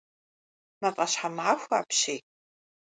Мафӏэщхьэмахуэ 0.81 1.75
апщий! 1.79 2.19